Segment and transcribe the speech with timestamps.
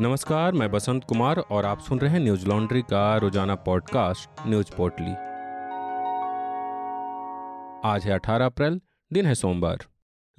[0.00, 4.76] नमस्कार, मैं बसंत कुमार और आप सुन रहे हैं न्यूज़ लॉन्ड्री का रोज़ाना पॉडकास्ट, न्यूज़
[4.76, 5.10] पोर्टली।
[7.88, 8.80] आज है 18 अप्रैल,
[9.12, 9.78] दिन है सोमवार।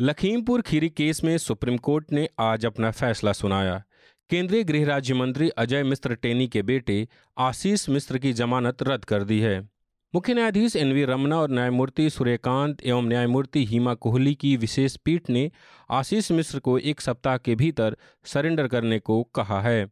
[0.01, 3.83] लखीमपुर खीरी केस में सुप्रीम कोर्ट ने आज अपना फैसला सुनाया।
[4.29, 7.07] केंद्रीय गृह राज्य मंत्री अजय मिश्र टेनी के बेटे
[7.37, 9.78] आशीष मिश्र की जमानत रद्द कर दी है।
[10.15, 15.29] मुख्य न्यायाधीश एन वी रमना और न्यायमूर्ति सूर्यकांत एवं न्यायमूर्ति हीमा कोहली की विशेष पीठ
[15.29, 15.51] ने
[15.91, 19.89] आशीष मिश्र को एक सप्ताह के भीतर सरेंडर करने को कहा है।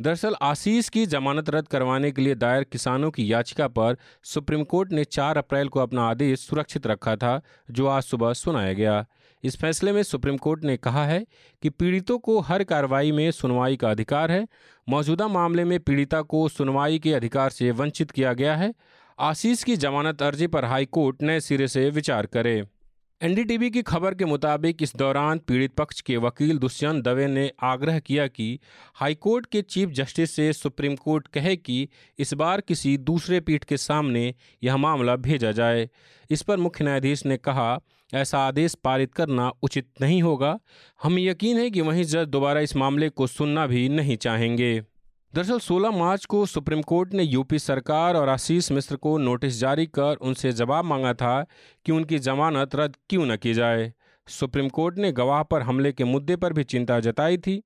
[0.00, 4.92] दरअसल, आशीष की जमानत रद्द करवाने के लिए दायर किसानों की याचिका पर सुप्रीम कोर्ट
[4.92, 9.06] ने 4 अप्रैल को अपना आदेश सुरक्षित रखा था, जो आज सुबह सुनाया गया।
[9.44, 11.26] इस फैसले में सुप्रीम कोर्ट ने कहा है
[11.62, 14.48] कि पीड़ितों को हर कार्रवाई में सुनवाई का अधिकार है।
[14.88, 18.74] मौजूदा मामले में पीड़िता को सुनवाई के अधिकार से वंचित किया गया है।
[19.20, 22.64] आशीष की जमानत अर्जी पर हाईकोर्ट नए सिरे से विचार करे।
[23.22, 27.98] एनडीटीवी की खबर के मुताबिक इस दौरान पीड़ित पक्ष के वकील दुष्यंत दवे ने आग्रह
[27.98, 28.58] किया कि
[28.94, 33.76] हाईकोर्ट के चीफ जस्टिस से सुप्रीम कोर्ट कहे कि इस बार किसी दूसरे पीठ के
[33.76, 35.88] सामने यह मामला भेजा जाए।
[36.30, 37.80] इस पर मुख्य न्यायाधीश ने कहा,
[38.14, 40.58] ऐसा आदेश पारित करना उचित नहीं होगा।
[41.02, 44.82] हम यकीन है कि वहीं जज दोबारा इस मामले को सुनना भी नहीं चाहेंगे।
[45.34, 49.86] दरअसल 16 मार्च को सुप्रीम कोर्ट ने यूपी सरकार और आशीष मिश्र को नोटिस जारी
[49.86, 51.46] कर उनसे जवाब मांगा था
[51.86, 53.92] कि उनकी जमानत रद्द क्यों न की जाए।
[54.28, 57.62] सुप्रीम कोर्ट ने गवाह पर हमले के मुद्दे पर भी चिंता जताई थी।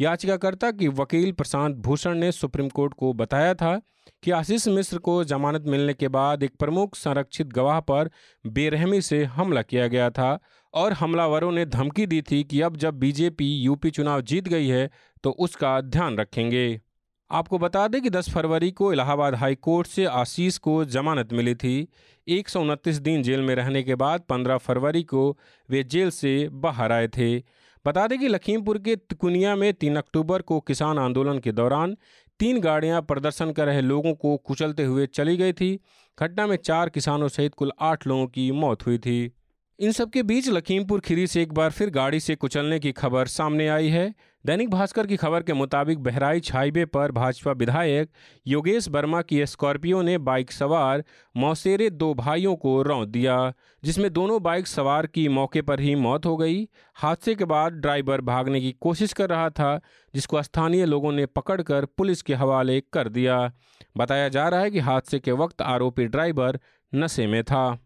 [0.00, 3.80] याचिकाकर्ता की वकील प्रशांत भूषण ने सुप्रीम कोर्ट को बताया था
[4.22, 8.10] कि आशीष मिश्र को जमानत मिलने के बाद एक प्रमुख संरक्षित गवाह पर
[8.46, 10.38] बेरहमी से हमला किया गया था
[10.74, 14.90] और हमलावरों ने धमकी दी थी कि अब जब बीजेपी यूपी चुनाव जीत गई है
[15.24, 16.80] तो उसका ध्यान रखेंगे।
[17.30, 21.54] आपको बता दें कि 10 फरवरी को इलाहाबाद हाई कोर्ट से आशीष को जमानत मिली
[21.54, 21.88] थी।
[22.28, 25.38] एक सौ उनतीस दिन जेल में रहने के बाद 15 फरवरी को
[25.68, 27.38] वे जेल से बाहर आए थे।
[27.84, 31.96] बता दें कि लखीमपुर के तिकुनिया में 3 अक्टूबर को किसान आंदोलन के दौरान
[32.40, 35.78] तीन गाड़ियाँ प्रदर्शन कर रहे लोगों को कुचलते हुए चली गई थी।
[36.18, 39.32] घटना में चार किसानों सहित कुल आठ लोगों की मौत हुई थी।
[39.78, 43.68] इन सबके बीच लखीमपुर खीरी से एक बार फिर गाड़ी से कुचलने की खबर सामने
[43.68, 44.14] आई है।
[44.46, 48.10] दैनिक भास्कर की खबर के मुताबिक बहराइच हाईवे पर भाजपा विधायक
[48.46, 51.04] योगेश वर्मा की स्कॉर्पियो ने बाइक सवार
[51.36, 53.52] मौसेरे दो भाइयों को रौंद दिया,
[53.84, 58.20] जिसमें दोनों बाइक सवार की मौके पर ही मौत हो गई। हादसे के बाद ड्राइवर
[58.20, 59.80] भागने की कोशिश कर रहा था,
[60.14, 63.52] जिसको स्थानीय लोगों ने पकड़कर पुलिस के हवाले कर दिया।
[63.96, 66.60] बताया जा रहा है कि हादसे के वक्त आरोपी ड्राइवर
[66.94, 67.78] नशे में था।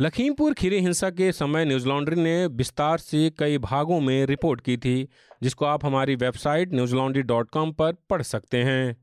[0.00, 4.76] लखीमपुर खीरी हिंसा के समय न्यूज़ लॉन्ड्री ने विस्तार से कई भागों में रिपोर्ट की
[4.76, 5.08] थी,
[5.42, 8.96] जिसको आप हमारी website Newslaundry dot com पर पढ़ सकते हैं।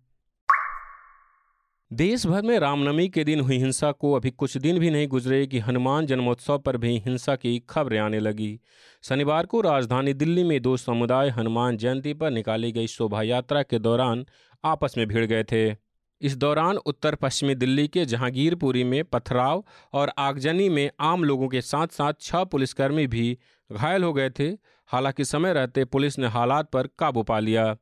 [1.93, 5.47] देश भर में रामनवमी के दिन हुई हिंसा को अभी कुछ दिन भी नहीं गुजरे
[5.47, 8.59] कि हनुमान जन्मोत्सव पर भी हिंसा की खबरें आने लगी।
[9.03, 13.79] शनिवार को राजधानी दिल्ली में दो समुदाय हनुमान जयंती पर निकाली गई शोभा यात्रा के
[13.79, 14.25] दौरान
[14.63, 15.82] आपस में भिड़ गए थे।
[16.23, 21.61] इस दौरान उत्तर पश्चिमी दिल्ली के जहांगीरपुरी में पथराव और आगजनी में आम लोगों के
[21.61, 23.37] साथ साथ छह पुलिसकर्मी भी
[23.71, 24.47] घायल हो गए थे।
[24.87, 27.75] हालाँकि समय रहते पुलिस ने हालात पर काबू पा लिया।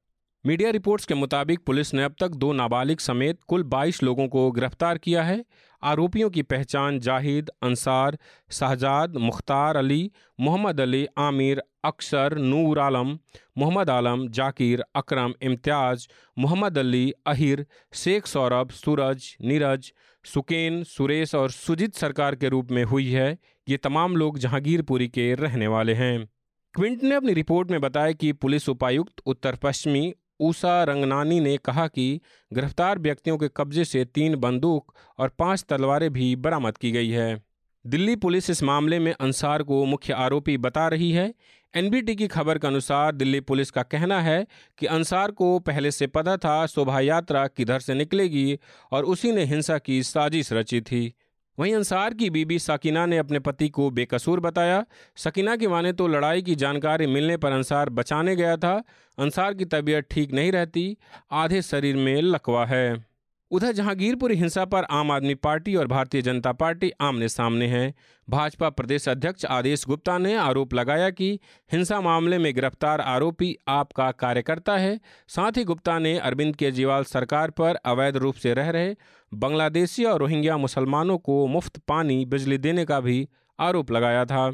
[0.46, 4.52] मीडिया रिपोर्ट्स के मुताबिक पुलिस ने अब तक दो नाबालिग समेत कुल 22 लोगों को
[4.52, 5.46] गिरफ़्तार किया है।
[5.84, 8.18] आरोपियों की पहचान जाहिद, अंसार,
[8.52, 13.18] शहजाद, मुख्तार अली, मोहम्मद अली, आमिर अक्सर नूर आलम,
[13.58, 16.08] मोहम्मद आलम, जाकिर, अकरम, इम्तियाज़,
[16.40, 19.94] मोहम्मद अली, अहिर, शेख सौरभ, सूरज, नीरज,
[20.26, 23.38] सुकेन, सुरेश और सुजीत सरकार के रूप में हुई है।
[23.70, 26.30] ये तमाम लोग जहांगीरपुरी के रहने वाले हैं।
[26.74, 31.88] क्विंट ने अपनी रिपोर्ट में बताया कि पुलिस उपायुक्त उत्तर पश्चिमी ऊषा रंगनानी ने कहा
[31.88, 32.22] कि
[32.54, 37.44] गिरफ़्तार व्यक्तियों के कब्जे से तीन बंदूक और पाँच तलवारें भी बरामद की गई है।
[37.88, 41.34] दिल्ली पुलिस इस मामले में अंसार को मुख्य आरोपी बता रही है
[41.76, 44.46] एनबीटी की खबर के अनुसार दिल्ली पुलिस का कहना है
[44.78, 48.60] कि अंसार को पहले से पता था शोभा यात्रा किधर से निकलेगी
[48.92, 51.14] और उसी ने हिंसा की साजिश रची थी।
[51.58, 54.84] वहीं अंसार की बीबी सकीना ने अपने पति को बेकसूर बताया।
[55.16, 58.74] सकीना की माने तो लड़ाई की जानकारी मिलने पर अंसार बचाने गया था।
[59.18, 60.98] अंसार की तबीयत ठीक नहीं रहती,
[61.32, 63.11] आधे शरीर में लकवा है।
[63.52, 67.94] उधर जहांगीरपुर हिंसा पर आम आदमी पार्टी और भारतीय जनता पार्टी आमने सामने हैं।
[68.28, 71.40] भाजपा प्रदेश अध्यक्ष आदेश गुप्ता ने आरोप लगाया कि
[71.72, 77.52] हिंसा मामले में गिरफ़्तार आरोपी आपका कार्यकर्ता है। साथ ही गुप्ता ने अरविंद केजरीवाल सरकार
[77.52, 78.96] पर अवैध रूप से रह रहे
[79.32, 83.28] बांग्लादेशी और रोहिंग्या मुसलमानों को मुफ़्त पानी, बिजली देने का भी
[83.60, 84.52] आरोप लगाया था।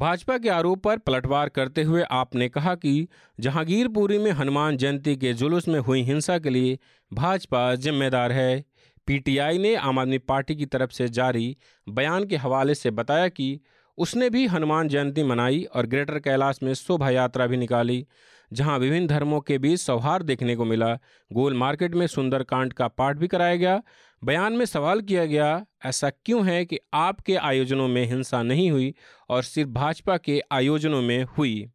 [0.00, 3.08] भाजपा के आरोप पर पलटवार करते हुए आपने कहा कि
[3.40, 6.78] जहांगीरपुरी में हनुमान जयंती के जुलूस में हुई हिंसा के लिए
[7.12, 8.64] भाजपा जिम्मेदार है।
[9.06, 11.56] पीटीआई ने आम आदमी पार्टी की तरफ़ से जारी
[11.86, 13.60] बयान के हवाले से बताया कि
[13.98, 18.06] उसने भी हनुमान जयंती मनाई और ग्रेटर कैलाश में शोभा यात्रा भी निकाली।
[18.52, 20.98] जहाँ विभिन्न धर्मों के बीच सौहार्द देखने को मिला।
[21.32, 23.82] गोल मार्केट में सुंदरकांड का पाठ भी कराया गया।
[24.24, 28.94] बयान में सवाल किया गया, ऐसा क्यों है कि आपके आयोजनों में हिंसा नहीं हुई
[29.28, 31.70] और सिर्फ़ भाजपा के आयोजनों में हुई?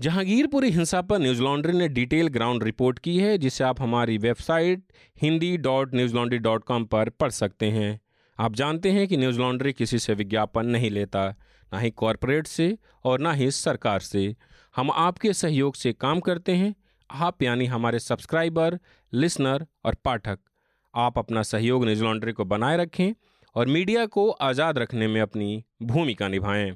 [0.00, 4.82] जहांगीरपुरी हिंसा पर न्यूज़ लॉन्ड्री ने डिटेल ग्राउंड रिपोर्ट की है, जिसे आप हमारी website
[5.22, 8.00] Hindi dot Newslaundry dot com पर पढ़ सकते हैं।
[8.40, 11.34] आप जानते हैं कि न्यूज़ लॉन्ड्री किसी से विज्ञापन नहीं लेता।
[11.72, 14.34] ना ही कॉरपोरेट से और ना ही सरकार से।
[14.76, 16.74] हम आपके सहयोग से काम करते हैं।
[17.10, 18.78] आप यानी हमारे सब्सक्राइबर
[19.12, 20.38] लिसनर और पाठक।
[20.94, 23.12] आप अपना सहयोग न्यूज़ लॉन्ड्री को बनाए रखें
[23.56, 26.70] और मीडिया को आज़ाद रखने में अपनी भूमिका निभाएँ।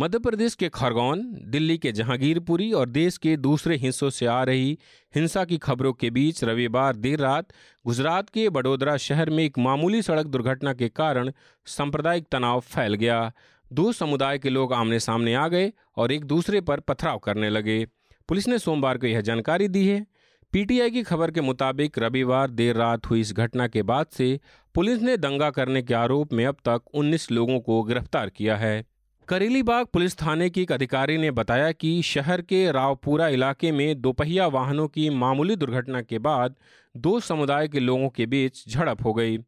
[0.00, 4.78] मध्य प्रदेश के खरगोन, दिल्ली के जहांगीरपुरी और देश के दूसरे हिस्सों से आ रही
[5.14, 7.48] हिंसा की खबरों के बीच रविवार देर रात
[7.86, 11.32] गुजरात के बड़ोदरा शहर में एक मामूली सड़क दुर्घटना के कारण
[11.66, 13.32] सांप्रदायिक तनाव फैल गया।
[13.72, 17.84] दो समुदाय के लोग आमने सामने आ गए और एक दूसरे पर पथराव करने लगे।
[18.28, 20.06] पुलिस ने सोमवार को यह जानकारी दी है।
[20.52, 24.40] पीटीआई की खबर के मुताबिक रविवार देर रात हुई इस घटना के बाद से
[24.74, 28.84] पुलिस ने दंगा करने के आरोप में अब तक 19 लोगों को गिरफ़्तार किया है।
[29.28, 34.46] करेलीबाग पुलिस थाने की एक अधिकारी ने बताया कि शहर के रावपुरा इलाके में दोपहिया
[34.46, 36.54] वाहनों की मामूली दुर्घटना के बाद
[36.96, 39.38] दो समुदाय के लोगों के बीच झड़प हो गई।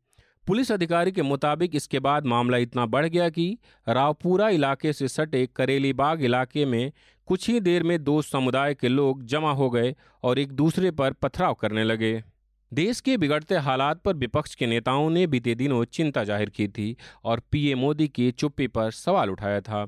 [0.46, 5.46] पुलिस अधिकारी के मुताबिक इसके बाद मामला इतना बढ़ गया कि रावपुरा इलाके से सटे
[5.56, 6.92] करेलीबाग इलाके में
[7.26, 11.12] कुछ ही देर में दो समुदाय के लोग जमा हो गए और एक दूसरे पर
[11.12, 12.22] पथराव करने लगे।
[12.74, 16.96] देश के बिगड़ते हालात पर विपक्ष के नेताओं ने बीते दिनों चिंता ज़ाहिर की थी
[17.24, 19.84] और पीएम मोदी की चुप्पी पर सवाल उठाया था।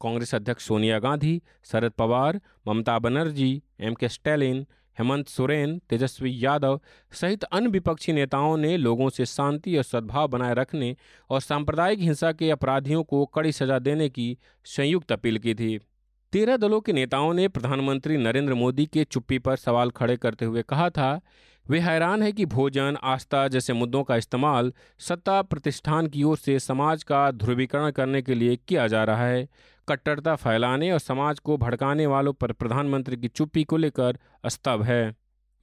[0.00, 3.50] कांग्रेस अध्यक्ष सोनिया गांधी, शरद पवार, ममता बनर्जी,
[3.80, 4.64] एम के स्टैलिन,
[4.96, 6.80] हेमंत सोरेन, तेजस्वी यादव
[7.12, 10.96] सहित अन्य विपक्षी नेताओं ने लोगों से शांति और सद्भाव बनाए रखने
[11.30, 14.36] और सांप्रदायिक हिंसा के अपराधियों को कड़ी सजा देने की
[14.66, 15.78] संयुक्त अपील की थी।
[16.32, 20.62] तेरह दलों के नेताओं ने प्रधानमंत्री नरेंद्र मोदी के चुप्पी पर सवाल खड़े करते हुए
[20.62, 21.20] कहा था,
[21.66, 26.58] वे हैरान है कि भोजन, आस्था जैसे मुद्दों का इस्तेमाल सत्ता प्रतिष्ठान की ओर से
[26.58, 29.48] समाज का ध्रुवीकरण करने के लिए किया जा रहा है।
[29.88, 35.14] कट्टरता फैलाने और समाज को भड़काने वालों पर प्रधानमंत्री की चुप्पी को लेकर स्तब है।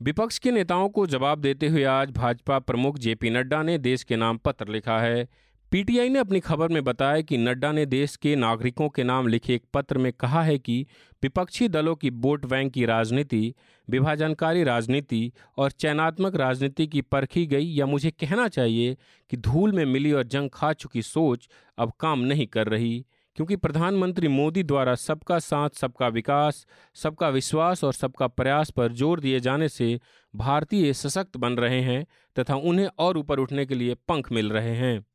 [0.01, 4.15] विपक्ष के नेताओं को जवाब देते हुए आज भाजपा प्रमुख जेपी नड्डा ने देश के
[4.15, 5.27] नाम पत्र लिखा है।
[5.71, 9.55] पीटीआई ने अपनी खबर में बताया कि नड्डा ने देश के नागरिकों के नाम लिखे
[9.55, 10.85] एक पत्र में कहा है कि
[11.23, 13.53] विपक्षी दलों की वोट बैंक की राजनीति,
[13.87, 18.95] विभाजनकारी राजनीति और चयनात्मक राजनीति की परखी गई या मुझे कहना चाहिए
[19.31, 23.05] कि धूल में मिली और जंग खा चुकी सोच अब काम नहीं कर रही,
[23.37, 26.65] क्योंकि प्रधानमंत्री मोदी द्वारा सबका साथ, सबका विकास,
[26.95, 29.99] सबका विश्वास और सबका प्रयास पर ज़ोर दिए जाने से
[30.33, 32.05] भारतीय सशक्त बन रहे हैं
[32.35, 35.05] तथा उन्हें और ऊपर उठने के लिए पंख मिल रहे हैं।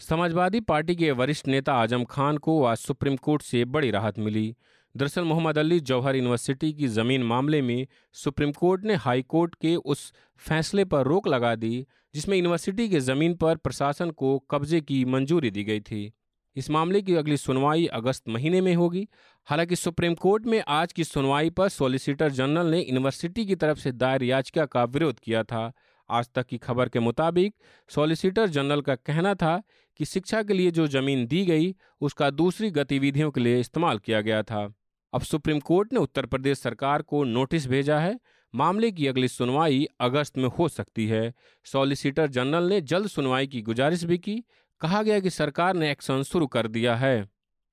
[0.00, 4.56] समाजवादी पार्टी के वरिष्ठ नेता आज़म खान को आज सुप्रीम कोर्ट से बड़ी राहत मिली।
[4.96, 9.74] दरअसल मोहम्मद अली जौहर यूनिवर्सिटी की ज़मीन मामले में सुप्रीम कोर्ट ने हाई कोर्ट के
[9.76, 15.04] उस फैसले पर रोक लगा दी, जिसमें यूनिवर्सिटी के ज़मीन पर प्रशासन को कब्जे की
[15.04, 16.12] मंजूरी दी गई थी।
[16.56, 19.08] इस मामले की अगली सुनवाई अगस्त महीने में होगी।
[19.48, 23.92] हालाँकि सुप्रीम कोर्ट में आज की सुनवाई पर सॉलिसिटर जनरल ने यूनिवर्सिटी की तरफ़ से
[23.92, 25.72] दायर याचिका का विरोध किया था।
[26.10, 27.54] आज तक की खबर के मुताबिक
[27.88, 29.62] सॉलिसिटर जनरल का कहना था
[29.96, 34.20] कि शिक्षा के लिए जो ज़मीन दी गई, उसका दूसरी गतिविधियों के लिए इस्तेमाल किया
[34.20, 34.74] गया था।
[35.12, 38.20] अब सुप्रीम कोर्ट ने उत्तर प्रदेश सरकार को नोटिस भेजा है।
[38.54, 41.34] मामले की अगली सुनवाई अगस्त में हो सकती है।
[41.64, 44.44] सॉलिसिटर जनरल ने जल्द सुनवाई की गुजारिश भी की।
[44.80, 47.28] कहा गया कि सरकार ने एक्शन शुरू कर दिया है।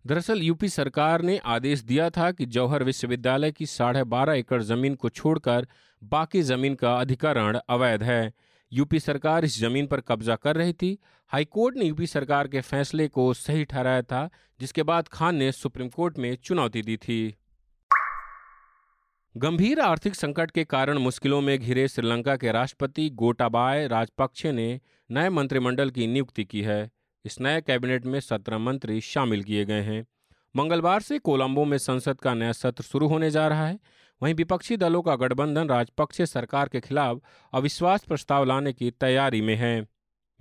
[0.08, 4.96] दरअसल यूपी सरकार ने आदेश दिया था कि जौहर विश्वविद्यालय की साढ़े बारह एकड़ ज़मीन
[4.96, 5.68] को छोड़कर
[6.04, 8.34] बाकी ज़मीन का अधिकरण अवैध है।
[8.74, 10.98] यूपी सरकार इस ज़मीन पर कब्जा कर रही थी।
[11.28, 15.90] हाईकोर्ट ने यूपी सरकार के फैसले को सही ठहराया था, जिसके बाद खान ने सुप्रीम
[15.90, 17.36] कोर्ट में चुनौती दी थी।
[19.38, 24.80] गंभीर आर्थिक संकट के कारण मुश्किलों में घिरे श्रीलंका के राष्ट्रपति गोटाबाय राजपक्षे ने
[25.12, 26.92] नए मंत्रिमंडल की नियुक्ति की है।
[27.26, 30.06] इस नए कैबिनेट में सत्रह मंत्री शामिल किए गए हैं।
[30.56, 33.80] मंगलवार से कोलंबो में संसद का नया सत्र शुरू होने जा रहा है।
[34.22, 37.22] वहीं विपक्षी दलों का गठबंधन राजपक्षे सरकार के खिलाफ
[37.54, 39.88] अविश्वास प्रस्ताव लाने की तैयारी में है।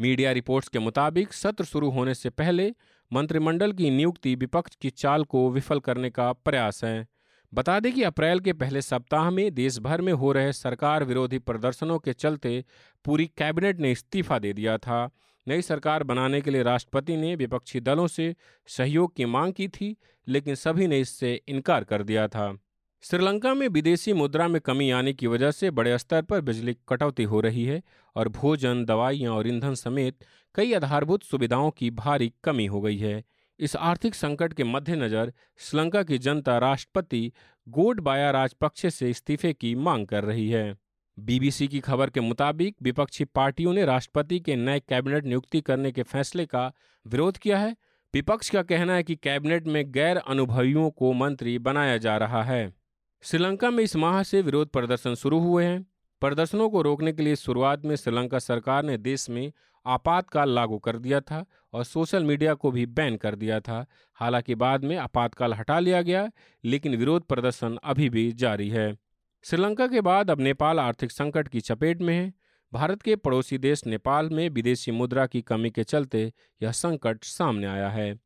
[0.00, 2.70] मीडिया रिपोर्ट्स के मुताबिक सत्र शुरू होने से पहले
[3.12, 7.06] मंत्रिमंडल की नियुक्ति विपक्ष की चाल को विफल करने का प्रयास है।
[7.54, 11.38] बता दें कि अप्रैल के पहले सप्ताह में देश भर में हो रहे सरकार विरोधी
[11.38, 12.64] प्रदर्शनों के चलते
[13.04, 15.10] पूरी कैबिनेट ने इस्तीफा दे दिया था।
[15.48, 18.34] नई सरकार बनाने के लिए राष्ट्रपति ने विपक्षी दलों से
[18.66, 19.96] सहयोग की मांग की थी,
[20.28, 22.58] लेकिन सभी ने इससे इनकार कर दिया था।
[23.02, 27.22] श्रीलंका में विदेशी मुद्रा में कमी आने की वजह से बड़े स्तर पर बिजली कटौती
[27.22, 27.82] हो रही है
[28.16, 33.24] और भोजन, दवाइयाँ और ईंधन समेत कई आधारभूत सुविधाओं की भारी कमी हो गई है।
[33.58, 37.32] इस आर्थिक संकट के मद्देनजर श्रीलंका की जनता राष्ट्रपति
[37.68, 40.76] गोडबाया राजपक्षे से इस्तीफे की मांग कर रही है।
[41.18, 46.02] बीबीसी की खबर के मुताबिक विपक्षी पार्टियों ने राष्ट्रपति के नए कैबिनेट नियुक्ति करने के
[46.02, 46.72] फैसले का
[47.06, 47.76] विरोध किया है।
[48.14, 52.79] विपक्ष का कहना है कि कैबिनेट में गैर अनुभवियों को मंत्री बनाया जा रहा है।
[53.22, 55.86] श्रीलंका में इस माह से विरोध प्रदर्शन शुरू हुए हैं।
[56.20, 59.52] प्रदर्शनों को रोकने के लिए शुरुआत में श्रीलंका सरकार ने देश में
[59.86, 64.54] आपातकाल लागू कर दिया था और सोशल मीडिया को भी बैन कर दिया था। हालाँकि
[64.54, 66.30] बाद में आपातकाल हटा लिया गया,
[66.64, 68.98] लेकिन विरोध प्रदर्शन अभी भी जारी है।
[69.44, 72.32] श्रीलंका के बाद अब नेपाल आर्थिक संकट की चपेट में है।
[72.72, 77.66] भारत के पड़ोसी देश नेपाल में विदेशी मुद्रा की कमी के चलते यह संकट सामने
[77.66, 78.18] आया है।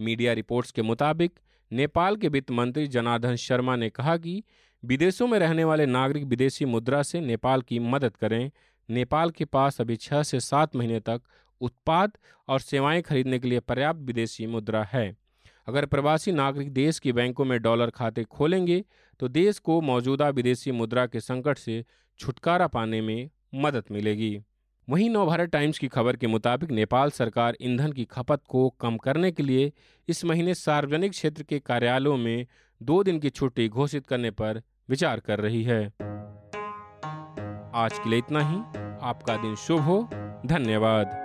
[0.00, 1.40] मीडिया रिपोर्ट्स के मुताबिक
[1.72, 4.42] नेपाल के वित्त मंत्री जनार्दन शर्मा ने कहा कि
[4.82, 8.50] विदेशों में रहने वाले नागरिक विदेशी मुद्रा से नेपाल की मदद करें।
[8.88, 11.22] नेपाल के पास अभी छह से सात महीने तक
[11.60, 12.12] उत्पाद
[12.48, 15.16] और सेवाएँ खरीदने के लिए पर्याप्त विदेशी मुद्रा है।
[15.68, 18.84] अगर प्रवासी नागरिक देश की बैंकों में डॉलर खाते खोलेंगे
[19.20, 21.84] तो देश को मौजूदा विदेशी मुद्रा के संकट से
[22.20, 24.38] छुटकारा पाने में मदद मिलेगी।
[24.90, 29.30] वहीं नवभारत टाइम्स की खबर के मुताबिक नेपाल सरकार ईंधन की खपत को कम करने
[29.32, 29.72] के लिए
[30.08, 32.46] इस महीने सार्वजनिक क्षेत्र के कार्यालयों में
[32.82, 35.86] दो दिन की छुट्टी घोषित करने पर विचार कर रही है।
[37.74, 38.56] आज के लिए इतना ही।
[39.02, 40.02] आपका दिन शुभ हो।
[40.46, 41.16] धन्यवाद।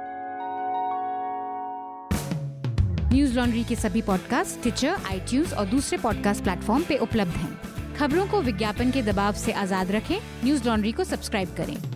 [3.13, 8.27] न्यूज़ लॉन्ड्री के सभी पॉडकास्ट ट्विटर आईटीज और दूसरे पॉडकास्ट प्लेटफॉर्म पे उपलब्ध हैं। खबरों
[8.27, 11.94] को विज्ञापन के दबाव से आज़ाद रखें। न्यूज़ लॉन्ड्री को सब्सक्राइब करें।